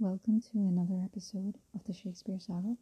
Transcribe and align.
Welcome 0.00 0.40
to 0.52 0.58
another 0.60 1.02
episode 1.04 1.58
of 1.74 1.84
the 1.84 1.92
Shakespeare 1.92 2.38
Saga. 2.40 2.74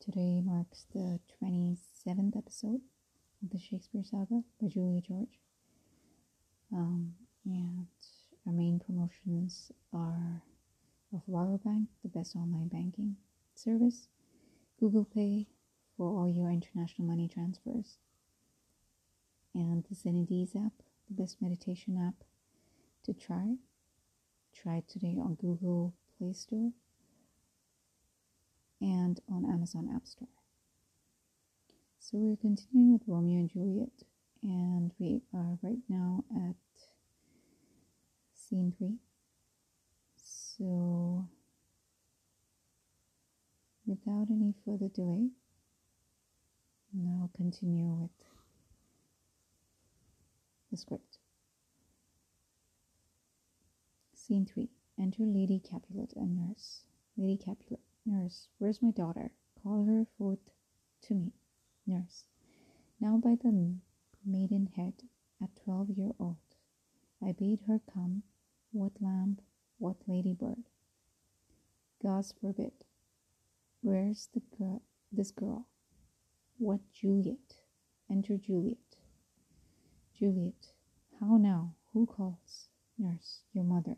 Today 0.00 0.40
marks 0.40 0.86
the 0.90 1.20
27th 1.38 2.34
episode 2.34 2.80
of 3.42 3.50
the 3.50 3.58
Shakespeare 3.58 4.02
Saga 4.02 4.40
by 4.58 4.68
Julia 4.68 5.02
George. 5.02 5.38
Um, 6.72 7.12
and 7.44 7.88
our 8.46 8.54
main 8.54 8.80
promotions 8.80 9.70
are 9.92 10.40
of 11.12 11.20
Rabobank, 11.28 11.88
the 12.02 12.08
best 12.08 12.34
online 12.34 12.68
banking 12.68 13.16
service, 13.54 14.08
Google 14.80 15.04
Pay 15.04 15.48
for 15.94 16.08
all 16.08 16.26
your 16.26 16.48
international 16.48 17.06
money 17.06 17.28
transfers, 17.28 17.98
and 19.54 19.84
the 19.90 19.94
Zenadiz 19.94 20.56
app, 20.56 20.72
the 21.06 21.22
best 21.22 21.42
meditation 21.42 21.98
app 22.02 22.24
to 23.04 23.12
try. 23.12 23.56
Try 24.54 24.82
today 24.88 25.18
on 25.20 25.34
Google 25.34 25.92
Play 26.18 26.32
Store 26.32 26.72
and 28.80 29.20
on 29.30 29.44
Amazon 29.44 29.88
App 29.94 30.06
Store. 30.06 30.28
So 31.98 32.18
we're 32.18 32.36
continuing 32.36 32.92
with 32.92 33.02
Romeo 33.06 33.40
and 33.40 33.50
Juliet, 33.50 34.04
and 34.42 34.92
we 34.98 35.22
are 35.34 35.58
right 35.62 35.82
now 35.88 36.24
at 36.36 36.54
scene 38.32 38.72
three. 38.78 38.98
So, 40.16 41.28
without 43.86 44.28
any 44.30 44.54
further 44.64 44.88
delay, 44.88 45.30
now 46.92 47.28
continue 47.36 47.92
with 47.92 48.10
the 50.70 50.76
script. 50.76 51.18
Scene 54.14 54.46
three. 54.46 54.75
Enter 54.98 55.24
Lady 55.24 55.58
Capulet 55.60 56.12
and 56.16 56.36
nurse. 56.36 56.82
Lady 57.16 57.36
Capulet, 57.36 57.80
nurse, 58.04 58.48
where's 58.58 58.82
my 58.82 58.90
daughter? 58.90 59.30
Call 59.62 59.84
her 59.84 60.06
forth 60.16 60.50
to 61.02 61.14
me. 61.14 61.32
Nurse. 61.86 62.24
Now 63.00 63.16
by 63.18 63.36
the 63.36 63.74
maidenhead 64.24 64.94
at 65.42 65.54
twelve 65.64 65.90
year 65.90 66.12
old, 66.18 66.36
I 67.22 67.32
bade 67.32 67.60
her 67.66 67.80
come. 67.92 68.22
What 68.72 68.92
lamb, 69.00 69.38
what 69.78 69.96
ladybird? 70.06 70.64
Gods 72.02 72.32
forbid. 72.40 72.72
Where's 73.82 74.28
the 74.34 74.42
girl? 74.58 74.82
This 75.12 75.30
girl? 75.30 75.66
What 76.58 76.80
Juliet? 76.92 77.56
Enter 78.10 78.36
Juliet. 78.36 78.96
Juliet. 80.18 80.72
How 81.20 81.36
now? 81.36 81.74
Who 81.92 82.06
calls? 82.06 82.68
Nurse. 82.98 83.40
Your 83.52 83.64
mother. 83.64 83.96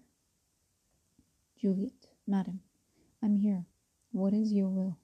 Juliet, 1.61 2.07
Madam, 2.25 2.61
I'm 3.21 3.37
here. 3.39 3.67
What 4.13 4.33
is 4.33 4.53
your 4.53 4.69
will? 4.69 4.97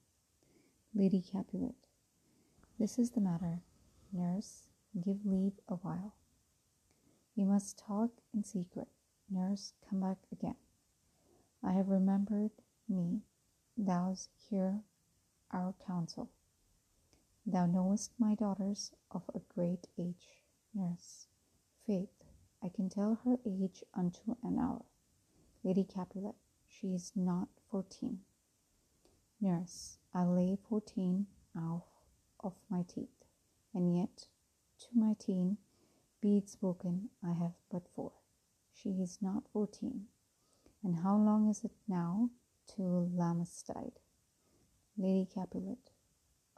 Lady 0.94 1.20
Capulet. 1.20 1.74
This 2.78 2.96
is 2.96 3.10
the 3.10 3.20
matter. 3.20 3.58
Nurse, 4.12 4.68
give 5.04 5.26
leave 5.26 5.54
a 5.66 5.74
while. 5.74 6.14
We 7.34 7.42
must 7.42 7.76
talk 7.76 8.10
in 8.32 8.44
secret. 8.44 8.86
Nurse, 9.28 9.72
come 9.90 9.98
back 10.02 10.18
again. 10.30 10.54
I 11.60 11.72
have 11.72 11.88
remembered 11.88 12.52
me. 12.88 13.22
Thou's 13.76 14.28
hear 14.48 14.78
our 15.50 15.74
counsel. 15.84 16.30
Thou 17.44 17.66
knowest 17.66 18.12
my 18.16 18.36
daughters 18.36 18.92
of 19.10 19.22
a 19.34 19.40
great 19.52 19.88
age. 19.98 20.44
Nurse, 20.72 21.26
faith, 21.84 22.14
I 22.62 22.68
can 22.68 22.88
tell 22.88 23.18
her 23.24 23.38
age 23.44 23.82
unto 23.92 24.36
an 24.44 24.56
hour. 24.60 24.84
Lady 25.64 25.82
Capulet. 25.82 26.36
She 26.80 26.88
is 26.88 27.12
not 27.14 27.48
fourteen. 27.70 28.20
Nurse, 29.40 29.98
I 30.12 30.24
lay 30.24 30.58
fourteen 30.68 31.26
out 31.56 31.84
of 32.42 32.54
my 32.68 32.82
teeth, 32.82 33.24
and 33.72 33.96
yet 33.96 34.26
to 34.80 34.86
my 34.94 35.14
teen, 35.18 35.58
be 36.20 36.38
it 36.38 36.50
spoken, 36.50 37.10
I 37.22 37.32
have 37.32 37.52
but 37.70 37.86
four. 37.94 38.12
She 38.72 38.90
is 38.90 39.18
not 39.22 39.44
fourteen. 39.52 40.06
And 40.82 40.96
how 40.96 41.16
long 41.16 41.48
is 41.48 41.64
it 41.64 41.72
now 41.88 42.30
to 42.74 42.82
Lammastide? 42.82 43.98
Lady 44.98 45.26
Capulet, 45.32 45.90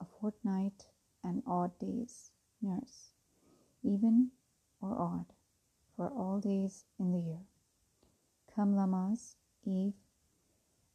a 0.01 0.05
fortnight 0.05 0.87
and 1.23 1.43
odd 1.47 1.79
days. 1.79 2.31
Nurse, 2.63 3.13
even 3.83 4.31
or 4.81 4.99
odd, 4.99 5.27
for 5.95 6.09
all 6.09 6.41
days 6.41 6.85
in 6.99 7.13
the 7.13 7.21
year. 7.21 7.45
Come, 8.55 8.75
Lammas, 8.75 9.37
Eve, 9.65 9.95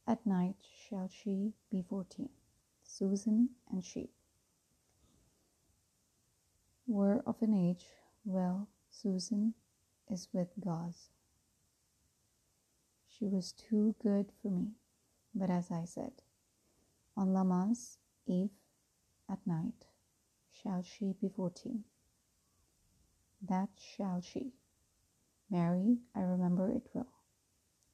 at 0.07 0.25
night 0.25 0.56
shall 0.90 1.00
she 1.11 1.53
be 1.72 1.81
fourteen. 1.81 2.29
Susan 2.83 3.49
and 3.69 3.83
she 3.83 4.09
were 6.88 7.22
of 7.25 7.41
an 7.41 7.53
age, 7.53 7.85
well, 8.25 8.67
Susan 8.89 9.53
is 10.09 10.27
with 10.33 10.50
Gauze. 10.59 11.09
She 13.07 13.27
was 13.27 13.53
too 13.53 13.95
good 14.01 14.31
for 14.41 14.50
me, 14.50 14.71
but 15.33 15.50
as 15.50 15.71
I 15.71 15.85
said, 15.85 16.11
on 17.16 17.33
Lammas 17.33 17.97
Eve 18.25 18.50
at 19.29 19.45
night 19.45 19.85
shall 20.51 20.83
she 20.83 21.13
be 21.21 21.29
fourteen. 21.29 21.83
That 23.47 23.69
shall 23.77 24.21
she. 24.21 24.53
Mary, 25.50 25.97
I 26.16 26.21
remember 26.21 26.69
it 26.71 26.88
well. 26.94 27.13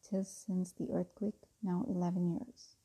Tis 0.10 0.28
since 0.30 0.72
the 0.72 0.92
earthquake 0.92 1.44
now 1.62 1.86
eleven 1.88 2.32
years, 2.32 2.78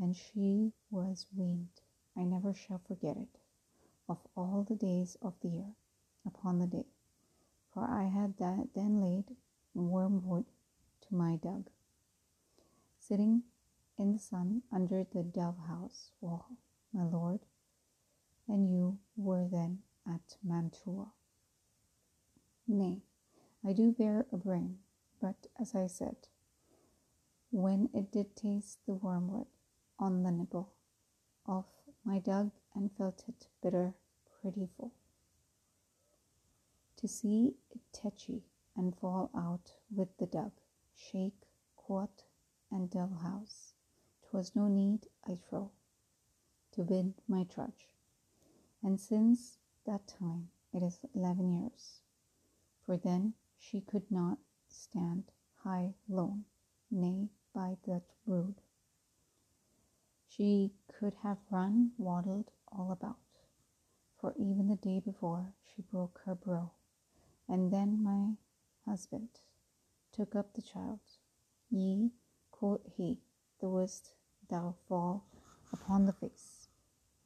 and 0.00 0.16
she 0.16 0.72
was 0.90 1.26
weaned. 1.36 1.80
I 2.16 2.22
never 2.24 2.54
shall 2.54 2.80
forget 2.86 3.16
it, 3.16 3.38
of 4.08 4.18
all 4.36 4.64
the 4.68 4.76
days 4.76 5.16
of 5.22 5.34
the 5.40 5.48
year, 5.48 5.74
upon 6.26 6.58
the 6.58 6.66
day, 6.66 6.86
for 7.72 7.84
I 7.84 8.04
had 8.04 8.36
that 8.38 8.68
then 8.74 9.00
laid 9.00 9.36
wormwood 9.74 10.44
to 11.02 11.14
my 11.14 11.36
dug, 11.36 11.68
sitting 12.98 13.42
in 13.98 14.12
the 14.12 14.18
sun 14.18 14.62
under 14.72 15.04
the 15.04 15.22
dove 15.22 15.58
house 15.68 16.12
wall, 16.20 16.56
my 16.92 17.04
lord, 17.04 17.40
and 18.48 18.70
you 18.70 18.98
were 19.16 19.46
then 19.50 19.80
at 20.06 20.36
Mantua. 20.42 21.12
Nay, 22.66 23.02
I 23.64 23.72
do 23.72 23.92
bear 23.92 24.26
a 24.32 24.36
brain, 24.36 24.78
but 25.20 25.46
as 25.58 25.74
I 25.74 25.86
said, 25.86 26.16
when 27.50 27.88
it 27.94 28.10
did 28.10 28.36
taste 28.36 28.78
the 28.86 28.94
wormwood 28.94 29.46
on 30.04 30.22
the 30.22 30.30
nipple 30.30 30.68
of 31.46 31.64
my 32.04 32.18
dug 32.18 32.50
and 32.74 32.90
felt 32.98 33.24
it 33.26 33.46
bitter 33.62 33.94
pretty 34.40 34.68
full. 34.76 34.92
To 36.98 37.08
see 37.08 37.54
it 37.70 37.80
tetchy 37.90 38.42
and 38.76 38.94
fall 38.94 39.30
out 39.34 39.72
with 39.90 40.08
the 40.18 40.26
dug, 40.26 40.52
shake, 40.94 41.46
quat, 41.76 42.24
and 42.70 42.90
dull 42.90 43.14
house, 43.22 43.72
'twas 44.22 44.54
no 44.54 44.68
need, 44.68 45.08
I 45.26 45.38
trow, 45.48 45.70
to 46.72 46.82
bid 46.82 47.14
my 47.26 47.44
trudge. 47.44 47.88
And 48.82 49.00
since 49.00 49.58
that 49.86 50.06
time 50.06 50.50
it 50.74 50.82
is 50.82 50.98
eleven 51.14 51.48
years, 51.50 52.02
for 52.84 52.98
then 52.98 53.34
she 53.58 53.80
could 53.80 54.10
not 54.10 54.38
stand 54.68 55.24
high 55.62 55.94
lone, 56.08 56.44
nay, 56.90 57.30
by 57.54 57.78
that 57.86 58.02
brood. 58.26 58.60
She 60.36 60.72
could 60.88 61.14
have 61.22 61.38
run, 61.50 61.92
waddled 61.96 62.50
all 62.72 62.90
about, 62.90 63.18
for 64.18 64.34
even 64.36 64.66
the 64.66 64.76
day 64.76 64.98
before 64.98 65.54
she 65.62 65.82
broke 65.82 66.20
her 66.24 66.34
brow, 66.34 66.72
and 67.48 67.72
then 67.72 68.02
my 68.02 68.36
husband 68.84 69.28
took 70.10 70.34
up 70.34 70.54
the 70.54 70.62
child. 70.62 70.98
Ye, 71.70 72.10
quoth 72.50 72.80
he, 72.96 73.20
wouldst 73.60 74.12
thou 74.48 74.74
fall 74.88 75.24
upon 75.72 76.04
the 76.04 76.12
face, 76.12 76.68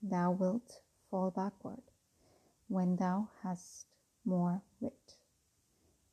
thou 0.02 0.30
wilt 0.32 0.80
fall 1.10 1.30
backward 1.30 1.82
when 2.68 2.96
thou 2.96 3.30
hast 3.42 3.86
more 4.24 4.62
wit. 4.80 5.16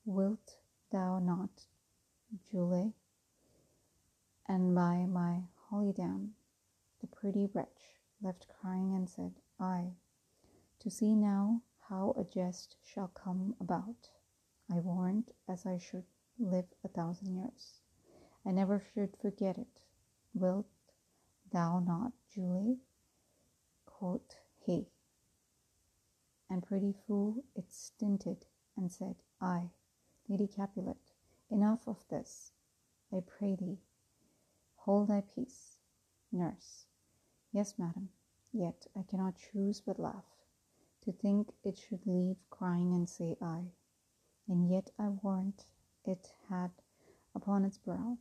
Wilt 0.05 0.57
thou 0.91 1.19
not, 1.19 1.67
Julie? 2.49 2.93
and 4.47 4.73
by 4.73 5.05
my 5.05 5.41
holy 5.69 5.91
dam, 5.91 6.33
pretty 7.25 7.49
wretch 7.55 7.97
left 8.21 8.45
crying 8.61 8.93
and 8.93 9.09
said, 9.09 9.31
I, 9.59 9.93
to 10.79 10.91
see 10.91 11.15
now 11.15 11.63
how 11.89 12.13
a 12.15 12.23
jest 12.23 12.75
shall 12.83 13.07
come 13.07 13.55
about. 13.59 14.09
I 14.71 14.75
warrant 14.75 15.31
as 15.49 15.65
I 15.65 15.79
should 15.79 16.03
live 16.37 16.67
a 16.83 16.87
thousand 16.87 17.35
years. 17.35 17.81
I 18.45 18.51
never 18.51 18.79
should 18.93 19.17
forget 19.19 19.57
it. 19.57 19.81
Wilt 20.35 20.67
thou 21.51 21.79
not, 21.79 22.11
Julie? 22.31 22.77
quoth 23.87 24.35
he. 24.63 24.85
And 26.47 26.61
pretty 26.61 26.93
fool 27.07 27.43
it 27.55 27.73
stinted 27.73 28.45
and 28.77 28.91
said, 28.91 29.15
I, 29.41 29.71
Lady 30.29 30.45
Capulet, 30.45 31.13
enough 31.49 31.87
of 31.87 31.97
this. 32.11 32.51
I 33.11 33.21
pray 33.25 33.55
thee, 33.55 33.79
Hold 34.75 35.07
thy 35.07 35.21
peace. 35.21 35.77
Nurse. 36.31 36.85
Yes, 37.55 37.79
madam. 37.79 38.09
Yet 38.51 38.85
I 38.97 39.03
cannot 39.03 39.37
choose 39.37 39.79
but 39.79 39.97
laugh. 39.97 40.25
To 41.03 41.13
think 41.13 41.53
it 41.63 41.77
should 41.77 42.05
leave 42.05 42.35
crying 42.49 42.93
and 42.93 43.07
say 43.07 43.37
I. 43.41 43.71
And 44.45 44.69
yet 44.69 44.91
I 44.99 45.07
warrant 45.07 45.63
it 46.03 46.33
had 46.49 46.71
upon 47.33 47.63
its 47.63 47.77
brow 47.77 48.17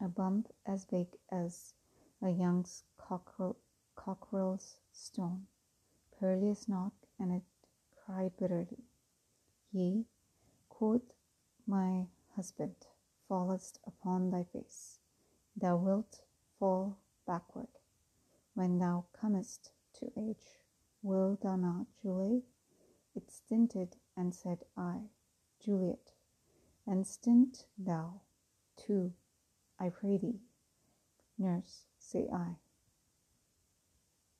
a 0.00 0.06
bump 0.06 0.52
as 0.64 0.84
big 0.84 1.08
as 1.32 1.74
a 2.22 2.30
young 2.30 2.64
cockerel, 2.96 3.56
cockerel's 3.96 4.76
stone. 4.92 5.48
Peleus 6.20 6.68
knock, 6.68 6.94
and 7.18 7.32
it 7.32 7.42
cried 7.96 8.36
bitterly. 8.36 8.84
Yea, 9.72 10.04
quoth 10.68 11.12
my 11.66 12.06
husband, 12.36 12.86
fallest 13.26 13.80
upon 13.84 14.30
thy 14.30 14.44
face. 14.44 15.00
Thou 15.56 15.76
wilt 15.76 16.20
fall 16.60 16.98
backward 17.26 17.79
when 18.60 18.76
thou 18.76 19.06
comest 19.18 19.70
to 19.94 20.12
age. 20.18 20.60
wilt 21.02 21.40
thou 21.40 21.56
not, 21.56 21.86
Julie? 22.02 22.42
It 23.14 23.30
stinted, 23.30 23.96
and 24.14 24.34
said 24.34 24.64
I, 24.76 25.08
Juliet, 25.64 26.12
and 26.86 27.06
stint 27.06 27.64
thou 27.78 28.20
too, 28.76 29.14
I 29.78 29.88
pray 29.88 30.18
thee. 30.18 30.42
Nurse, 31.38 31.86
say 31.98 32.28
I. 32.30 32.56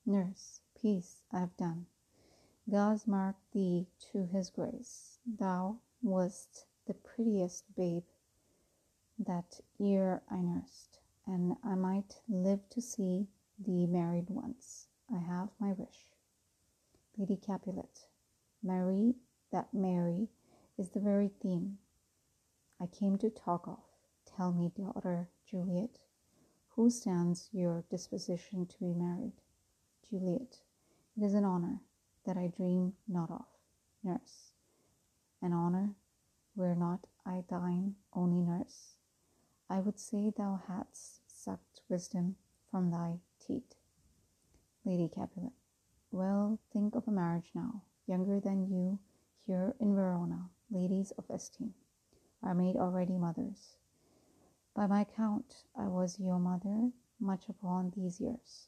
Nurse, 0.05 0.61
peace 0.79 1.23
I 1.31 1.39
have 1.39 1.57
done. 1.57 1.87
God's 2.69 3.07
marked 3.07 3.51
thee 3.53 3.87
to 4.11 4.27
his 4.27 4.51
grace. 4.51 5.17
Thou 5.25 5.79
wast 6.03 6.67
the 6.85 6.93
prettiest 6.93 7.63
babe 7.75 8.05
that 9.17 9.61
e'er 9.79 10.21
I 10.29 10.41
nursed, 10.41 10.99
and 11.25 11.57
I 11.63 11.73
might 11.73 12.21
live 12.29 12.69
to 12.69 12.81
see 12.81 13.27
thee 13.65 13.85
married 13.85 14.29
ones. 14.29 14.87
I 15.13 15.19
have 15.19 15.49
my 15.59 15.73
wish. 15.73 16.11
Lady 17.17 17.35
Capulet. 17.35 18.07
Mary, 18.63 19.15
that 19.51 19.73
Mary 19.73 20.29
is 20.77 20.89
the 20.89 20.99
very 20.99 21.29
theme 21.41 21.77
I 22.79 22.87
came 22.87 23.17
to 23.17 23.29
talk 23.29 23.67
of. 23.67 23.83
Tell 24.25 24.51
me, 24.51 24.71
daughter 24.75 25.29
Juliet, 25.45 25.99
who 26.69 26.89
stands 26.89 27.49
your 27.51 27.83
disposition 27.89 28.65
to 28.65 28.79
be 28.79 28.93
married? 28.93 29.33
Juliet. 30.09 30.61
It 31.17 31.23
is 31.23 31.33
an 31.33 31.45
honor 31.45 31.81
that 32.25 32.37
I 32.37 32.47
dream 32.47 32.93
not 33.07 33.29
of. 33.29 33.45
Nurse. 34.03 34.51
An 35.41 35.53
honor 35.53 35.95
were 36.55 36.75
not 36.75 37.07
I 37.25 37.43
thine 37.49 37.95
only 38.13 38.41
nurse? 38.41 38.95
I 39.69 39.79
would 39.79 39.99
say 39.99 40.31
thou 40.35 40.61
hadst 40.67 41.21
sucked 41.27 41.81
wisdom 41.87 42.35
from 42.69 42.91
thy 42.91 43.19
teat. 43.45 43.75
Lady 44.85 45.07
Capulet. 45.07 45.53
Well, 46.11 46.59
think 46.73 46.95
of 46.95 47.07
a 47.07 47.11
marriage 47.11 47.51
now. 47.53 47.83
Younger 48.07 48.39
than 48.39 48.67
you 48.67 48.99
here 49.45 49.73
in 49.79 49.95
Verona, 49.95 50.49
ladies 50.69 51.11
of 51.17 51.25
esteem 51.29 51.73
are 52.43 52.53
made 52.53 52.75
already 52.75 53.17
mothers. 53.17 53.77
By 54.75 54.87
my 54.87 55.03
count, 55.03 55.63
I 55.77 55.87
was 55.87 56.19
your 56.19 56.39
mother 56.39 56.91
much 57.19 57.49
upon 57.49 57.93
these 57.95 58.19
years, 58.19 58.67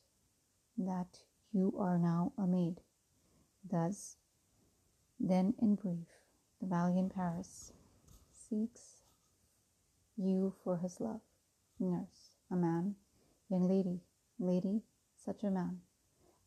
that 0.78 1.20
you 1.52 1.74
are 1.78 1.98
now 1.98 2.34
a 2.38 2.46
maid. 2.46 2.82
Thus, 3.70 4.18
then 5.20 5.54
in 5.62 5.76
brief, 5.76 6.08
the 6.62 6.68
valiant 6.68 7.16
Paris 7.16 7.74
seeks 8.32 9.02
you 10.18 10.54
for 10.64 10.78
his 10.78 11.00
love. 11.00 11.22
Nurse, 11.80 12.32
a 12.52 12.56
man, 12.56 12.96
young 13.50 13.68
lady, 13.68 14.02
lady, 14.44 14.82
such 15.16 15.44
a 15.44 15.50
man 15.50 15.80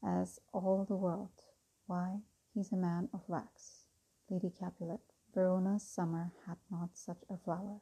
as 0.05 0.39
all 0.53 0.85
the 0.85 0.95
world. 0.95 1.43
Why, 1.87 2.19
he's 2.55 2.73
a 2.73 2.77
man 2.77 3.09
of 3.13 3.23
wax. 3.27 3.87
Lady 4.29 4.51
Capulet, 4.51 5.01
Verona's 5.35 5.83
summer 5.83 6.33
hath 6.47 6.59
not 6.71 6.91
such 6.95 7.23
a 7.31 7.37
flower. 7.37 7.81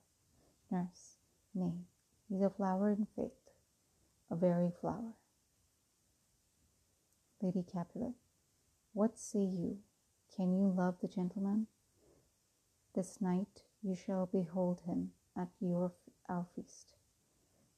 Nurse, 0.70 1.16
nay, 1.54 1.74
he's 2.28 2.42
a 2.42 2.50
flower 2.50 2.90
in 2.90 3.06
faith, 3.16 3.50
a 4.30 4.36
very 4.36 4.70
flower. 4.80 5.14
Lady 7.40 7.64
Capulet, 7.70 8.14
what 8.92 9.18
say 9.18 9.40
you? 9.40 9.78
Can 10.34 10.52
you 10.52 10.72
love 10.74 10.96
the 11.00 11.08
gentleman? 11.08 11.66
This 12.94 13.20
night 13.20 13.62
you 13.82 13.94
shall 13.94 14.26
behold 14.26 14.82
him 14.86 15.10
at 15.36 15.48
your 15.60 15.92
our 16.28 16.46
feast. 16.54 16.94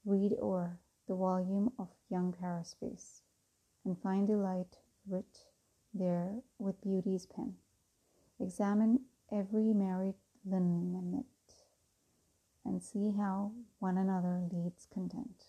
Read 0.05 0.33
o'er 0.41 0.79
the 1.06 1.14
volume 1.14 1.73
of 1.79 1.88
young 2.08 2.32
Paris' 2.32 2.75
face, 2.79 3.23
and 3.85 3.99
find 3.99 4.26
delight 4.26 4.79
writ 5.08 5.44
there 5.94 6.43
with 6.58 6.81
beauty's 6.81 7.26
pen. 7.26 7.55
Examine 8.41 9.00
every 9.32 9.73
married 9.73 10.17
lineament, 10.44 11.26
and 12.64 12.82
see 12.82 13.12
how 13.17 13.53
one 13.79 13.97
another 13.97 14.43
leads 14.53 14.87
content, 14.93 15.44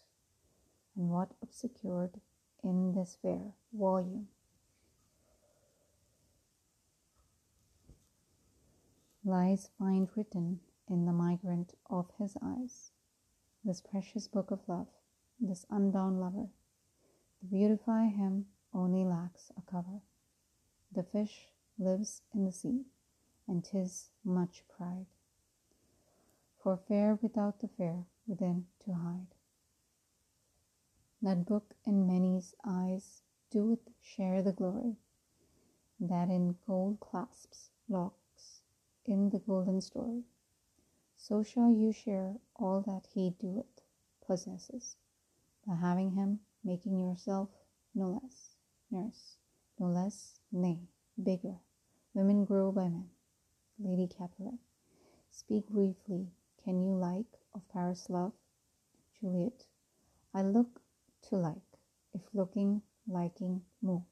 and 0.96 1.10
what 1.10 1.34
obscured 1.42 2.20
in 2.64 2.94
this 2.94 3.18
fair 3.22 3.54
volume 3.74 4.28
lies 9.24 9.70
find 9.78 10.08
written 10.16 10.60
in 10.90 11.06
the 11.06 11.12
migrant 11.12 11.74
of 11.90 12.10
his 12.18 12.38
eyes. 12.42 12.92
This 13.66 13.82
precious 13.82 14.28
book 14.28 14.52
of 14.52 14.60
love, 14.68 14.88
this 15.40 15.66
unbound 15.70 16.20
lover, 16.20 16.50
to 17.40 17.46
beautify 17.46 18.06
him 18.06 18.48
only 18.74 19.04
lacks 19.04 19.52
a 19.58 19.62
cover. 19.62 20.02
The 20.92 21.04
fish 21.04 21.48
lives 21.78 22.22
in 22.34 22.46
the 22.46 22.52
sea, 22.52 22.86
and 23.48 23.64
'tis 23.64 24.10
much 24.24 24.64
pride. 24.68 25.06
For 26.58 26.78
fair 26.78 27.16
without 27.22 27.60
the 27.60 27.68
fair 27.68 28.06
within 28.26 28.68
to 28.86 28.94
hide. 28.94 29.36
That 31.22 31.46
book 31.46 31.76
in 31.86 32.06
many's 32.06 32.54
eyes 32.66 33.22
doeth 33.50 33.90
share 34.02 34.42
the 34.42 34.52
glory, 34.52 34.98
that 36.00 36.30
in 36.30 36.58
gold 36.68 37.00
clasps 37.00 37.72
locks 37.90 38.62
in 39.06 39.30
the 39.30 39.40
golden 39.40 39.82
story. 39.82 40.24
So 41.16 41.42
shall 41.44 41.72
you 41.72 41.92
share 41.92 42.36
all 42.56 42.82
that 42.82 43.08
he 43.14 43.32
doeth 43.32 43.82
possesses, 44.26 44.98
by 45.68 45.76
having 45.76 46.12
him 46.12 46.40
making 46.64 46.98
yourself 46.98 47.50
no 47.94 48.20
less 48.24 48.56
nurse, 48.90 49.36
no 49.80 49.88
less, 49.88 50.40
nay, 50.52 50.80
bigger. 51.22 51.56
Women 52.14 52.46
grow 52.46 52.72
by 52.72 52.84
men. 52.84 53.10
Lady 53.80 54.08
Capulet. 54.08 54.60
Speak 55.30 55.68
briefly. 55.70 56.28
Can 56.64 56.82
you 56.82 56.96
like 56.96 57.40
of 57.54 57.62
Paris 57.70 58.10
love? 58.10 58.34
Juliet. 59.20 59.66
I 60.34 60.42
look 60.42 60.82
to 61.30 61.36
like, 61.36 61.80
if 62.14 62.22
looking, 62.34 62.82
liking, 63.08 63.62
move, 63.82 64.04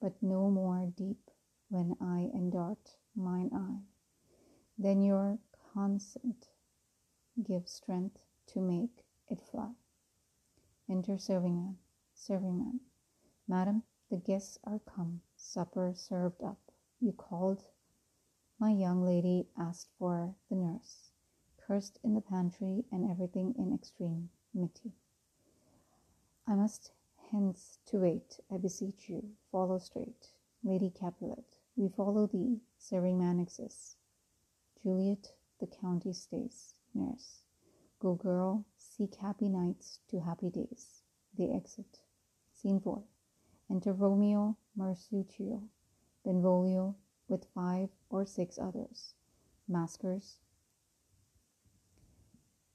but 0.00 0.14
no 0.22 0.50
more 0.50 0.90
deep 0.96 1.30
when 1.68 1.96
I 2.00 2.30
endart 2.36 2.96
mine 3.14 3.50
eye 3.54 3.82
than 4.78 5.02
your 5.02 5.38
consent 5.72 6.48
gives 7.42 7.72
strength 7.72 8.18
to 8.48 8.60
make 8.60 9.04
it 9.28 9.40
fly. 9.50 9.70
Enter 10.88 11.18
serving 11.18 11.56
man. 11.56 11.76
Serving 12.14 12.58
man. 12.58 12.80
Madam, 13.48 13.82
the 14.10 14.16
guests 14.16 14.58
are 14.64 14.80
come, 14.80 15.20
supper 15.36 15.92
served 15.94 16.42
up. 16.42 16.58
You 17.00 17.12
called. 17.12 17.64
My 18.58 18.70
young 18.70 19.02
lady 19.02 19.48
asked 19.58 19.88
for 19.98 20.34
the 20.48 20.56
nurse. 20.56 21.10
Cursed 21.66 21.98
in 22.04 22.14
the 22.14 22.20
pantry 22.20 22.84
and 22.92 23.10
everything 23.10 23.54
in 23.58 23.74
extreme 23.74 24.28
extremity. 24.54 24.92
I 26.46 26.54
must 26.54 26.92
hence 27.30 27.78
to 27.86 27.98
wait. 27.98 28.38
I 28.50 28.58
beseech 28.58 29.08
you, 29.08 29.30
follow 29.50 29.78
straight. 29.78 30.28
Lady 30.62 30.90
Capulet, 30.90 31.56
we 31.76 31.88
follow 31.88 32.26
thee. 32.26 32.60
Serving 32.78 33.18
man 33.18 33.40
exists. 33.40 33.96
Juliet, 34.82 35.32
the 35.58 35.66
county 35.66 36.12
stays. 36.12 36.74
Nurse, 36.94 37.40
go 37.98 38.14
girl, 38.14 38.64
seek 38.96 39.16
happy 39.16 39.48
nights 39.48 39.98
to 40.08 40.20
happy 40.20 40.48
days. 40.50 41.02
They 41.36 41.50
exit. 41.50 41.98
Scene 42.52 42.78
4. 42.78 43.02
Enter 43.68 43.92
Romeo, 43.92 44.56
Mercutio, 44.76 45.62
Benvolio, 46.24 46.94
with 47.26 47.46
five 47.54 47.88
or 48.08 48.24
six 48.24 48.56
others, 48.56 49.14
maskers, 49.66 50.36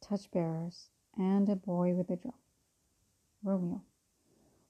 touch-bearers, 0.02 0.90
and 1.18 1.48
a 1.48 1.56
boy 1.56 1.94
with 1.94 2.10
a 2.10 2.18
drum. 2.18 2.34
Romeo, 3.42 3.82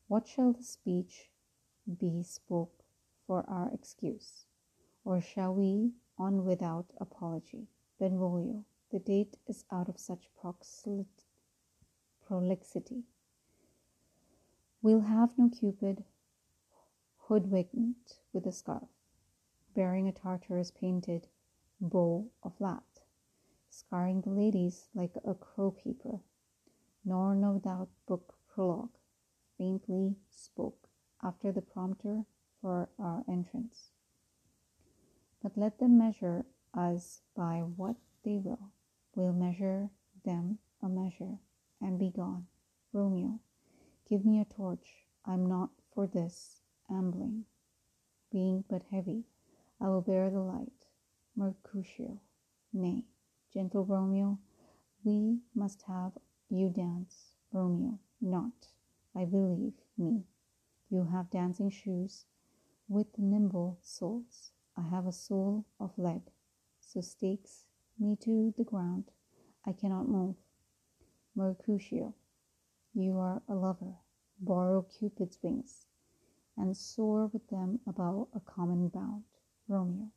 what 0.08 0.28
shall 0.28 0.54
the 0.54 0.64
speech 0.64 1.32
be 2.00 2.22
spoke 2.22 2.84
for 3.26 3.44
our 3.50 3.72
excuse? 3.74 4.46
Or 5.04 5.20
shall 5.20 5.56
we 5.56 5.94
on 6.18 6.46
without 6.46 6.88
apology? 7.00 7.70
Benvolio, 8.00 8.66
the 8.92 9.00
date 9.00 9.38
is 9.48 9.66
out 9.72 9.90
of 9.90 9.98
such 9.98 10.30
prolixity. 12.30 13.02
We'll 14.84 15.02
have 15.02 15.36
no 15.36 15.50
Cupid 15.50 16.04
hoodwinked 17.28 18.20
with 18.32 18.46
a 18.46 18.52
scarf, 18.52 18.88
bearing 19.76 20.08
a 20.08 20.12
Tartarus 20.12 20.70
painted 20.70 21.28
bow 21.82 22.30
of 22.44 22.54
lat, 22.60 23.02
scarring 23.68 24.22
the 24.22 24.30
ladies 24.30 24.90
like 24.94 25.16
a 25.26 25.34
crow 25.34 25.72
peeper, 25.72 26.20
nor 27.04 27.34
no 27.34 27.60
doubt 27.60 27.90
book 28.08 28.36
prologue, 28.54 28.98
faintly 29.58 30.16
spoke 30.30 30.88
after 31.24 31.52
the 31.52 31.64
prompter 31.64 32.26
for 32.62 32.90
our 33.00 33.24
entrance. 33.28 33.90
But 35.42 35.58
let 35.58 35.80
them 35.80 35.98
measure 35.98 36.46
us 36.76 37.22
by 37.36 37.64
what 37.76 37.96
they 38.24 38.38
will. 38.38 38.72
We'll 39.16 39.34
measure 39.34 39.90
them 40.24 40.60
a 40.84 40.88
measure 40.88 41.40
and 41.82 42.00
be 42.00 42.10
gone. 42.10 42.46
Romeo, 42.94 43.40
give 44.10 44.26
me 44.26 44.40
a 44.40 44.46
torch. 44.46 45.06
I'm 45.26 45.46
not 45.46 45.70
for 45.94 46.08
this 46.08 46.62
ambling. 46.90 47.46
Being 48.32 48.64
but 48.70 48.84
heavy, 48.92 49.26
I 49.82 49.88
will 49.88 50.02
bear 50.02 50.30
the 50.30 50.40
light. 50.40 50.86
Mercutio, 51.36 52.20
nay, 52.74 53.04
gentle 53.54 53.86
Romeo, 53.86 54.40
we 55.04 55.40
must 55.56 55.84
have 55.84 56.14
you 56.50 56.70
dance. 56.70 57.36
Romeo, 57.52 58.00
not, 58.22 58.68
I 59.16 59.26
believe 59.26 59.74
me. 59.98 60.24
You 60.90 61.06
have 61.12 61.30
dancing 61.30 61.70
shoes 61.70 62.26
with 62.88 63.18
nimble 63.18 63.80
soles. 63.82 64.52
I 64.76 64.82
have 64.90 65.06
a 65.06 65.12
soul 65.12 65.66
of 65.80 65.98
lead, 65.98 66.32
so 66.80 67.02
stakes 67.02 67.66
me 68.00 68.16
to 68.24 68.54
the 68.58 68.64
ground. 68.64 69.06
I 69.66 69.74
cannot 69.74 70.08
move. 70.08 70.36
Mercutio, 71.36 72.14
you 72.94 73.18
are 73.18 73.42
a 73.48 73.56
lover. 73.56 73.96
Borrow 74.42 74.82
Cupid's 74.82 75.38
wings 75.42 75.86
and 76.58 76.76
soar 76.76 77.28
with 77.28 77.48
them 77.50 77.80
about 77.88 78.28
a 78.34 78.42
common 78.42 78.90
bound. 78.90 79.24
Romeo, 79.68 80.10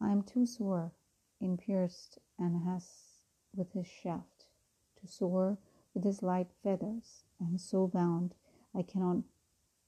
I 0.00 0.12
am 0.12 0.22
too 0.22 0.46
sore 0.46 0.92
in 1.40 1.56
pierced 1.56 2.18
and 2.38 2.62
has 2.62 3.22
with 3.54 3.72
his 3.72 3.88
shaft 3.88 4.46
to 5.00 5.08
soar 5.08 5.58
with 5.92 6.04
his 6.04 6.22
light 6.22 6.52
feathers, 6.62 7.24
and 7.40 7.60
so 7.60 7.88
bound 7.88 8.34
I 8.74 8.82
cannot 8.82 9.24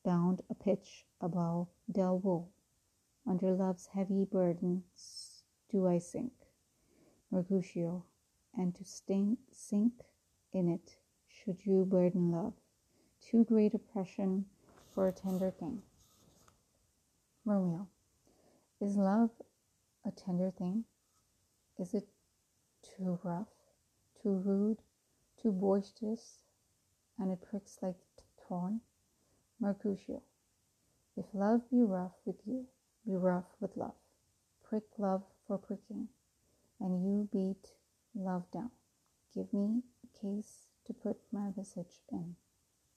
bound 0.05 0.43
a 0.51 0.55
pitch 0.55 1.07
above 1.21 1.69
Delvaux. 1.91 2.49
Under 3.27 3.55
love's 3.55 3.87
heavy 3.87 4.25
burdens 4.25 5.45
do 5.71 5.87
I 5.87 5.99
sink, 5.99 6.33
Mercutio, 7.31 8.05
and 8.57 8.75
to 8.75 8.85
stink, 8.85 9.39
sink 9.53 10.03
in 10.55 10.69
it 10.69 10.97
should 11.29 11.59
you 11.65 11.85
burden 11.85 12.31
love. 12.31 12.55
Too 13.21 13.45
great 13.45 13.75
oppression 13.75 14.47
for 14.95 15.09
a 15.09 15.13
tender 15.13 15.51
thing. 15.51 15.83
Romeo, 17.45 17.89
is 18.81 18.97
love 18.97 19.31
a 20.07 20.11
tender 20.11 20.51
thing? 20.51 20.85
Is 21.79 21.93
it 21.95 22.07
too 22.83 23.19
rough, 23.23 23.49
too 24.23 24.43
rude, 24.45 24.79
too 25.43 25.53
boisterous, 25.53 26.39
and 27.19 27.31
it 27.33 27.43
pricks 27.43 27.79
like 27.83 27.97
thorn? 28.49 28.81
Mercutio, 29.61 30.23
if 31.17 31.27
love 31.33 31.71
be 31.71 31.83
rough 31.83 32.13
with 32.25 32.37
you, 32.47 32.67
be 33.07 33.15
rough 33.17 33.45
with 33.61 33.77
love. 33.77 33.95
Prick 34.63 34.85
love 34.99 35.23
for 35.47 35.59
pricking, 35.59 36.09
and 36.81 37.05
you 37.05 37.29
beat 37.33 37.73
love 38.15 38.51
down. 38.51 38.71
Give 39.35 39.53
me 39.53 39.83
case 40.21 40.67
to 40.87 40.93
put 40.93 41.17
my 41.33 41.51
visage 41.57 42.03
in, 42.11 42.37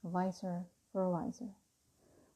a 0.03 0.09
visor 0.09 0.65
for 0.91 1.03
a 1.03 1.11
visor. 1.11 1.55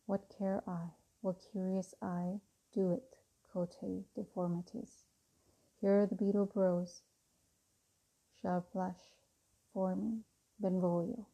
What 0.05 0.33
care 0.37 0.63
I, 0.67 0.91
what 1.21 1.41
curious 1.51 1.93
eye 2.01 2.39
do 2.73 2.91
it, 2.91 3.17
cote 3.53 3.75
deformities. 4.15 5.03
Here 5.79 6.05
the 6.05 6.15
beetle 6.15 6.45
bros 6.45 7.01
shall 8.41 8.65
blush 8.73 9.15
for 9.73 9.95
me, 9.95 10.21
Benvolio. 10.59 11.27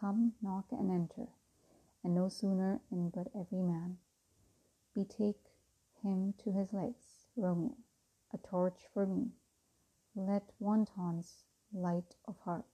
Come, 0.00 0.32
knock 0.42 0.66
and 0.72 0.90
enter, 0.90 1.28
and 2.02 2.14
no 2.14 2.28
sooner 2.28 2.80
in 2.90 3.10
but 3.10 3.28
every 3.34 3.62
man 3.62 3.98
betake 4.94 5.50
him 6.02 6.34
to 6.44 6.52
his 6.52 6.72
legs, 6.72 7.26
Romeo, 7.36 7.76
a 8.32 8.38
torch 8.38 8.86
for 8.92 9.06
me. 9.06 9.30
Let 10.14 10.52
wantons 10.60 11.44
light 11.72 12.14
of 12.28 12.36
heart 12.44 12.66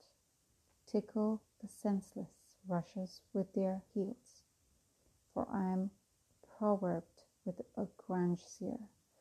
tickle 0.90 1.40
the 1.62 1.68
senseless 1.68 2.30
rushes 2.66 3.20
with 3.32 3.52
their 3.54 3.82
heels. 3.94 4.42
For 5.32 5.46
I 5.52 5.72
am 5.72 5.90
proverbed 6.58 7.22
with 7.44 7.60
a 7.76 7.86
Granger's 7.96 8.62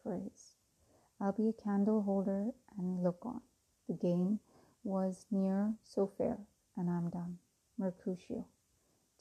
phrase. 0.02 0.56
I'll 1.22 1.32
be 1.32 1.50
a 1.50 1.54
candle 1.54 2.02
holder 2.02 2.52
and 2.78 3.04
look 3.04 3.20
on. 3.26 3.42
The 3.88 3.94
game 3.94 4.40
was 4.84 5.26
near 5.32 5.74
so 5.84 6.12
fair, 6.18 6.38
and 6.78 6.90
I'm 6.90 7.10
done. 7.10 7.38
Mercutio. 7.78 8.46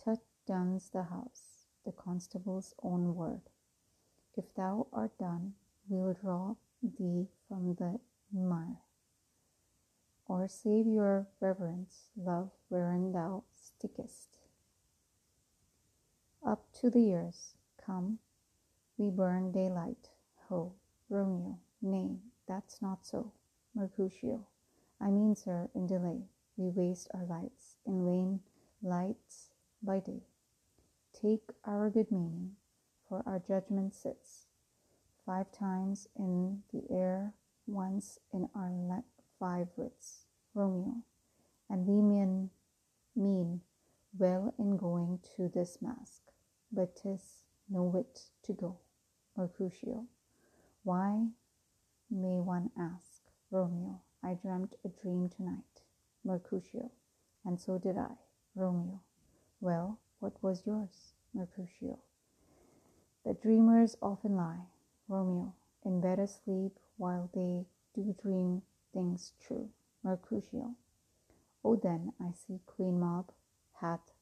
Tut 0.02 0.18
duns 0.46 0.90
the 0.90 1.02
house, 1.04 1.66
the 1.84 1.92
constable's 1.92 2.74
own 2.82 3.14
word. 3.14 3.42
If 4.36 4.54
thou 4.54 4.86
art 4.92 5.18
done, 5.18 5.54
we'll 5.88 6.14
draw 6.14 6.54
thee 6.82 7.26
from 7.48 7.74
the 7.74 7.98
mire 8.32 8.78
or 10.28 10.46
save 10.46 10.86
your 10.86 11.26
reverence, 11.40 12.10
love, 12.16 12.50
wherein 12.68 13.12
thou 13.12 13.42
stickest. 13.56 14.36
Up 16.46 16.66
to 16.80 16.90
the 16.90 17.08
ears, 17.08 17.54
come, 17.84 18.18
we 18.98 19.10
burn 19.10 19.50
daylight. 19.50 20.10
Ho, 20.48 20.74
Romeo, 21.08 21.58
nay, 21.82 22.18
that's 22.46 22.80
not 22.80 23.06
so. 23.06 23.32
Mercutio, 23.74 24.46
I 25.00 25.06
mean, 25.10 25.34
sir, 25.34 25.68
in 25.74 25.86
delay, 25.86 26.22
we 26.56 26.68
waste 26.68 27.08
our 27.14 27.24
lights, 27.24 27.76
in 27.86 28.04
vain 28.04 28.40
lights 28.82 29.50
by 29.82 30.00
day. 30.00 30.22
Take 31.20 31.50
our 31.64 31.90
good 31.90 32.12
meaning, 32.12 32.52
for 33.08 33.22
our 33.26 33.38
judgment 33.38 33.94
sits 33.94 34.46
five 35.24 35.52
times 35.52 36.08
in 36.16 36.62
the 36.72 36.82
air, 36.90 37.34
once 37.66 38.18
in 38.32 38.48
our 38.54 38.70
five 39.38 39.68
wits, 39.76 40.26
Romeo, 40.54 41.02
and 41.70 41.86
we 41.86 42.00
mean, 42.02 43.60
well 44.18 44.54
in 44.58 44.76
going 44.76 45.20
to 45.36 45.48
this 45.48 45.78
mask, 45.82 46.22
but 46.72 46.96
'tis 46.96 47.44
no 47.68 47.82
wit 47.82 48.30
to 48.42 48.52
go. 48.52 48.78
Mercutio, 49.36 50.06
why 50.82 51.28
may 52.10 52.40
one 52.40 52.70
ask? 52.76 53.22
Romeo, 53.50 54.00
I 54.22 54.34
dreamt 54.34 54.74
a 54.84 54.88
dream 54.88 55.28
tonight. 55.28 55.82
Mercutio, 56.24 56.90
and 57.44 57.60
so 57.60 57.78
did 57.78 57.96
I. 57.96 58.16
Romeo, 58.54 59.00
well, 59.60 59.98
what 60.20 60.42
was 60.42 60.66
yours? 60.66 61.14
Mercutio, 61.34 61.98
the 63.24 63.34
dreamers 63.34 63.96
often 64.02 64.36
lie. 64.36 64.66
Romeo, 65.08 65.54
in 65.84 66.00
bed 66.00 66.18
asleep 66.18 66.78
while 66.96 67.30
they 67.34 67.66
do 67.94 68.14
dream 68.22 68.62
things 68.92 69.32
true. 69.40 69.70
Mercutio. 70.02 70.74
Oh, 71.64 71.76
then 71.76 72.12
I 72.20 72.32
see 72.32 72.60
Queen 72.66 73.00
Mab 73.00 73.32
hath 73.80 74.12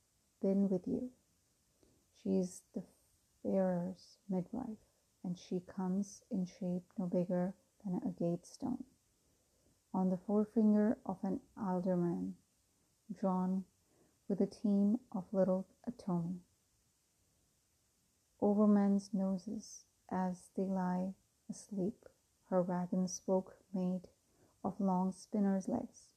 been 0.40 0.68
with 0.68 0.86
you. 0.86 1.10
She's 2.22 2.62
the 2.74 2.82
fairer's 3.42 4.16
midwife, 4.28 4.78
and 5.22 5.38
she 5.38 5.60
comes 5.60 6.22
in 6.30 6.46
shape 6.46 6.84
no 6.98 7.06
bigger 7.06 7.54
than 7.84 8.00
a 8.04 8.10
gate 8.10 8.46
stone. 8.46 8.84
On 9.94 10.10
the 10.10 10.18
forefinger 10.26 10.98
of 11.06 11.18
an 11.22 11.40
alderman, 11.56 12.34
drawn 13.12 13.64
with 14.28 14.40
a 14.40 14.46
team 14.46 14.98
of 15.12 15.24
little 15.32 15.66
atomy. 15.86 16.40
Over 18.40 18.66
men's 18.66 19.10
noses 19.12 19.84
as 20.10 20.50
they 20.56 20.64
lie 20.64 21.14
asleep, 21.48 22.06
her 22.50 22.62
wagon 22.62 23.08
spoke 23.08 23.56
made 23.72 24.08
of 24.66 24.80
long 24.80 25.12
spinner's 25.12 25.68
legs, 25.68 26.08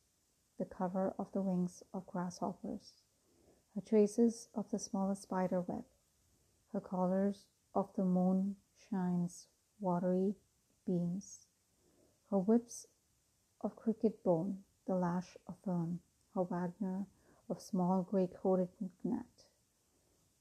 the 0.58 0.66
cover 0.66 1.14
of 1.20 1.32
the 1.34 1.42
wings 1.42 1.84
of 1.94 2.08
grasshoppers, 2.08 2.94
her 3.76 3.82
traces 3.82 4.50
of 4.56 4.68
the 4.72 4.80
smallest 4.80 5.22
spider 5.22 5.62
web, 5.62 5.84
her 6.74 6.80
colors 6.80 7.46
of 7.76 7.94
the 7.96 8.04
moon 8.04 8.56
shines 8.90 9.46
watery 9.80 10.34
beams, 10.88 11.46
her 12.32 12.40
whips 12.40 12.88
of 13.62 13.76
cricket 13.76 14.24
bone, 14.24 14.58
the 14.88 14.96
lash 14.96 15.38
of 15.48 15.56
fern, 15.64 16.00
her 16.34 16.44
Wagner 16.44 17.06
of 17.50 17.62
small 17.62 18.02
gray 18.02 18.28
coated 18.42 18.70
net, 19.04 19.46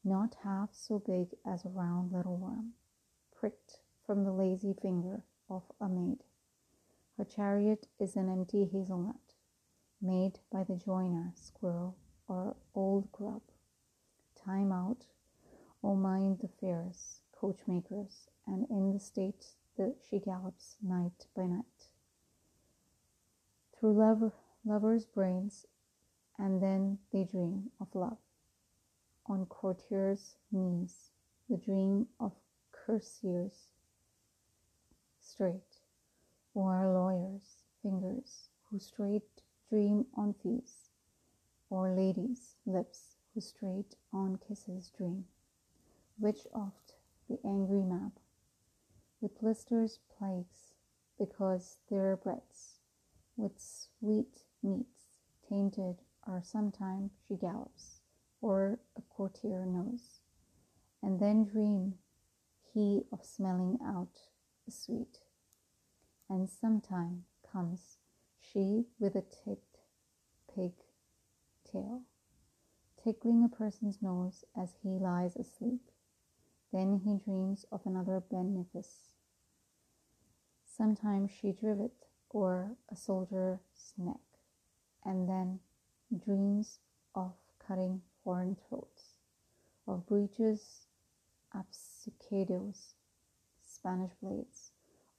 not 0.02 0.34
half 0.44 0.70
so 0.72 0.98
big 0.98 1.28
as 1.46 1.62
a 1.64 1.68
round 1.68 2.10
little 2.10 2.38
worm, 2.38 2.72
pricked 3.38 3.80
from 4.06 4.24
the 4.24 4.32
lazy 4.32 4.72
finger 4.72 5.22
of 5.50 5.62
a 5.78 5.88
maid. 5.90 6.18
Her 7.18 7.24
chariot 7.24 7.88
is 7.98 8.14
an 8.14 8.28
empty 8.28 8.64
hazelnut, 8.64 9.34
made 10.00 10.38
by 10.52 10.62
the 10.62 10.76
joiner, 10.76 11.32
squirrel, 11.34 11.96
or 12.28 12.54
old 12.76 13.10
grub. 13.10 13.42
Time 14.36 14.70
out, 14.70 15.06
O 15.82 15.90
oh 15.90 15.94
mind 15.96 16.38
the 16.38 16.48
fairest, 16.60 17.22
coachmakers, 17.36 18.28
and 18.46 18.70
in 18.70 18.92
the 18.92 19.00
state 19.00 19.46
that 19.76 19.96
she 20.08 20.20
gallops 20.20 20.76
night 20.80 21.26
by 21.34 21.46
night. 21.46 21.88
Through 23.76 23.94
lovers' 24.64 25.06
brains, 25.06 25.66
and 26.38 26.62
then 26.62 26.98
they 27.12 27.24
dream 27.24 27.72
of 27.80 27.92
love. 27.96 28.18
On 29.26 29.44
courtiers' 29.46 30.36
knees, 30.52 31.10
the 31.50 31.56
dream 31.56 32.06
of 32.20 32.32
courtiers 32.70 33.70
stray 35.20 35.60
or 36.58 36.88
lawyers' 36.92 37.62
fingers 37.84 38.48
who 38.64 38.80
straight 38.80 39.42
dream 39.70 40.04
on 40.16 40.34
fees, 40.42 40.90
or 41.70 41.94
ladies' 41.94 42.56
lips 42.66 43.14
who 43.32 43.40
straight 43.40 43.94
on 44.12 44.36
kisses 44.36 44.90
dream, 44.90 45.24
which 46.18 46.48
oft 46.52 46.94
the 47.28 47.38
angry 47.44 47.80
Mab 47.80 48.10
with 49.20 49.38
blisters 49.40 50.00
plagues 50.18 50.74
because 51.16 51.78
their 51.90 52.16
breaths 52.16 52.80
with 53.36 53.52
sweet 53.60 54.42
meats 54.60 55.20
tainted 55.48 55.98
are 56.26 56.42
sometime 56.42 57.08
she 57.28 57.36
gallops, 57.36 58.00
or 58.40 58.80
a 58.96 59.02
courtier 59.02 59.64
knows, 59.64 60.22
and 61.04 61.20
then 61.20 61.44
dream 61.44 61.94
he 62.74 63.04
of 63.12 63.24
smelling 63.24 63.78
out 63.80 64.22
the 64.66 64.72
sweet. 64.72 65.20
And 66.30 66.48
sometime 66.48 67.24
comes 67.50 67.96
she 68.38 68.84
with 68.98 69.14
a 69.14 69.22
tipped 69.22 69.78
pig 70.54 70.72
tail, 71.64 72.02
tickling 73.02 73.44
a 73.44 73.48
person's 73.48 74.02
nose 74.02 74.44
as 74.54 74.74
he 74.82 74.90
lies 74.90 75.36
asleep. 75.36 75.80
Then 76.70 77.00
he 77.04 77.16
dreams 77.16 77.64
of 77.72 77.80
another 77.86 78.20
benefice. 78.20 79.14
Sometimes 80.66 81.30
she 81.30 81.52
driveth 81.52 81.92
or 82.28 82.76
a 82.90 82.96
soldier's 82.96 83.94
neck, 83.96 84.20
and 85.04 85.28
then 85.28 85.60
dreams 86.24 86.78
of 87.14 87.32
cutting 87.66 88.02
foreign 88.22 88.56
throats, 88.68 89.16
of 89.86 90.06
breeches, 90.06 90.86
ambuscadoes, 91.54 92.94
Spanish 93.66 94.12
blades, 94.20 94.72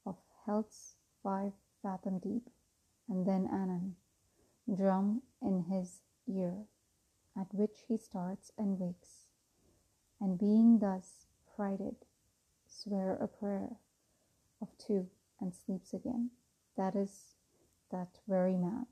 of 0.06 0.16
healths 0.46 0.96
five 1.30 1.52
fathom 1.84 2.18
deep, 2.18 2.50
and 3.08 3.28
then 3.28 3.48
anon, 3.54 3.96
drum 4.76 5.22
in 5.44 5.66
his 5.70 6.02
ear, 6.28 6.66
at 7.40 7.54
which 7.54 7.84
he 7.88 7.98
starts 7.98 8.52
and 8.58 8.80
wakes, 8.80 9.26
and 10.20 10.40
being 10.40 10.80
thus 10.80 11.28
frighted, 11.56 11.96
swear 12.68 13.14
a 13.22 13.28
prayer 13.28 13.70
of 14.60 14.70
two 14.80 15.06
and 15.40 15.54
sleeps 15.54 15.94
again. 15.94 16.32
That 16.76 16.96
is 16.96 17.36
that 17.92 18.18
very 18.28 18.56
Mab 18.56 18.88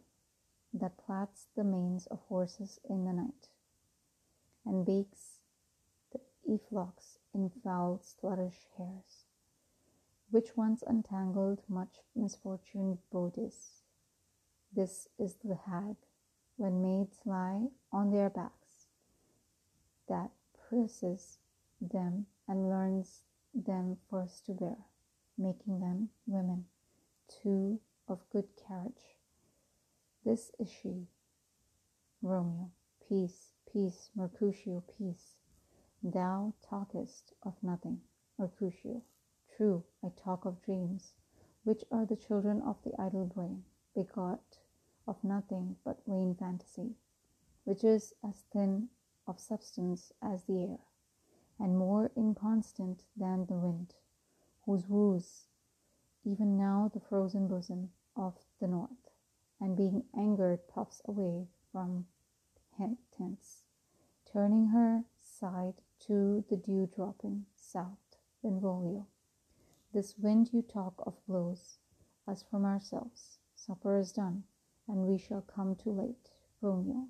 that 0.73 1.03
plats 1.03 1.47
the 1.55 1.63
manes 1.63 2.05
of 2.05 2.19
horses 2.29 2.79
in 2.87 3.05
the 3.05 3.13
night, 3.13 3.47
and 4.63 4.85
bakes 4.85 5.39
the 6.11 6.19
elflocks 6.47 7.17
in 7.33 7.49
foul 7.63 7.99
sluttish 8.03 8.67
hairs, 8.77 9.25
which 10.29 10.55
once 10.55 10.83
untangled 10.85 11.61
much 11.69 12.01
misfortune 12.15 12.97
bodies. 13.11 13.83
This 14.73 15.07
is 15.17 15.35
the 15.43 15.55
hag, 15.55 15.95
when 16.57 16.81
maids 16.81 17.19
lie 17.25 17.67
on 17.91 18.11
their 18.11 18.29
backs, 18.29 18.87
that 20.09 20.31
presses 20.69 21.39
them 21.79 22.25
and 22.47 22.69
learns 22.69 23.21
them 23.53 23.97
first 24.09 24.45
to 24.45 24.53
bear, 24.53 24.77
making 25.37 25.79
them 25.79 26.09
women 26.25 26.65
two 27.29 27.79
of 28.07 28.19
good 28.31 28.47
carriage. 28.67 29.17
This 30.25 30.51
is 30.59 30.69
she. 30.69 31.07
Romeo, 32.21 32.71
peace, 33.07 33.51
peace, 33.71 34.09
Mercutio, 34.15 34.83
peace. 34.97 35.35
Thou 36.03 36.53
talkest 36.69 37.33
of 37.43 37.53
nothing, 37.61 38.01
Mercutio. 38.37 39.01
True, 39.57 39.85
I 40.03 40.09
talk 40.09 40.45
of 40.45 40.61
dreams, 40.61 41.13
which 41.63 41.83
are 41.89 42.05
the 42.05 42.15
children 42.15 42.61
of 42.61 42.77
the 42.83 42.93
idle 43.01 43.25
brain, 43.25 43.63
begot 43.95 44.59
of 45.07 45.23
nothing 45.23 45.77
but 45.83 46.05
vain 46.05 46.35
fantasy, 46.35 46.93
which 47.63 47.83
is 47.83 48.13
as 48.23 48.43
thin 48.53 48.89
of 49.25 49.39
substance 49.39 50.13
as 50.21 50.43
the 50.43 50.61
air, 50.61 50.79
and 51.57 51.75
more 51.75 52.11
inconstant 52.15 53.03
than 53.15 53.47
the 53.47 53.55
wind, 53.55 53.95
whose 54.67 54.87
woes 54.87 55.47
even 56.23 56.55
now 56.55 56.91
the 56.93 56.99
frozen 56.99 57.47
bosom 57.47 57.89
of 58.15 58.35
the 58.59 58.67
north, 58.67 59.09
and 59.59 59.75
being 59.75 60.03
angered 60.15 60.67
puffs 60.67 61.01
away 61.05 61.47
from 61.71 62.05
tents, 63.17 63.63
turning 64.23 64.67
her 64.67 65.03
side 65.19 65.81
to 65.99 66.45
the 66.47 66.57
dew 66.57 66.87
dropping 66.95 67.47
south 67.55 68.17
Benvolio. 68.43 69.07
This 69.93 70.17
wind 70.17 70.53
you 70.53 70.61
talk 70.61 70.93
of 71.05 71.15
blows 71.27 71.79
us 72.27 72.43
from 72.43 72.65
ourselves. 72.65 73.39
Supper 73.55 73.97
is 73.97 74.11
done, 74.11 74.43
and 74.87 75.07
we 75.07 75.17
shall 75.17 75.41
come 75.41 75.75
too 75.75 75.91
late. 75.91 76.29
Romeo, 76.61 77.07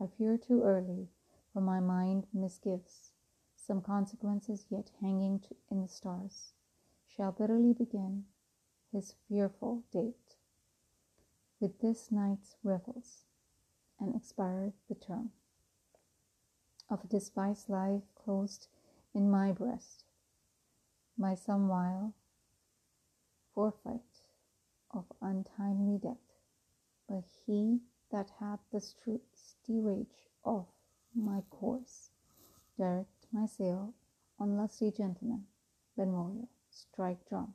I 0.00 0.06
fear 0.06 0.38
too 0.38 0.62
early, 0.62 1.08
for 1.52 1.60
my 1.60 1.80
mind 1.80 2.26
misgives. 2.32 3.10
Some 3.56 3.80
consequences 3.80 4.66
yet 4.70 4.90
hanging 5.00 5.42
in 5.70 5.82
the 5.82 5.88
stars 5.88 6.52
shall 7.06 7.32
bitterly 7.32 7.72
begin 7.72 8.24
his 8.92 9.14
fearful 9.28 9.84
date. 9.92 10.36
With 11.60 11.80
this 11.80 12.10
night's 12.10 12.56
revels, 12.62 13.24
and 14.00 14.14
expired 14.14 14.72
the 14.88 14.94
term 14.94 15.30
of 16.90 17.04
a 17.04 17.08
despised 17.08 17.68
life 17.68 18.02
closed 18.14 18.68
in 19.14 19.30
my 19.30 19.52
breast, 19.52 20.03
my 21.16 21.34
some 21.34 21.68
while 21.68 22.12
forfeit 23.54 24.02
of 24.90 25.04
untimely 25.20 25.98
death. 25.98 26.16
But 27.08 27.24
he 27.46 27.80
that 28.10 28.30
hath 28.40 28.60
the 28.72 28.80
steerage 28.80 30.28
of 30.44 30.66
my 31.14 31.42
course, 31.50 32.10
direct 32.78 33.26
my 33.32 33.46
sail 33.46 33.94
on 34.38 34.56
lusty 34.56 34.90
gentlemen, 34.90 35.44
Benvolio, 35.96 36.48
strike 36.70 37.28
drum. 37.28 37.54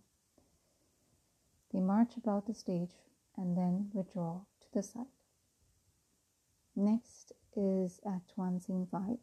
They 1.71 1.79
march 1.79 2.17
about 2.17 2.47
the 2.47 2.53
stage 2.53 2.95
and 3.37 3.55
then 3.55 3.89
withdraw 3.93 4.41
to 4.61 4.67
the 4.73 4.83
side. 4.83 5.05
Next 6.75 7.33
is 7.55 7.99
Act 8.05 8.31
1, 8.35 8.61
Scene 8.61 8.87
5, 8.91 9.17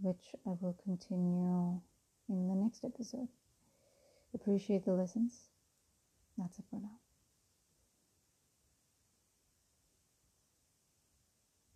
which 0.00 0.34
I 0.46 0.50
will 0.60 0.76
continue 0.82 1.80
in 2.28 2.48
the 2.48 2.54
next 2.54 2.84
episode. 2.84 3.28
Appreciate 4.34 4.84
the 4.84 4.92
lessons. 4.92 5.48
That's 6.36 6.58
it 6.58 6.64
for 6.70 6.76
now. 6.76 7.05